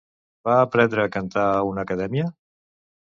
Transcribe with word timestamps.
Va 0.47 0.53
aprendre 0.61 1.03
a 1.05 1.11
cantar 1.17 1.45
a 1.51 1.61
una 1.73 1.85
acadèmia? 1.87 2.31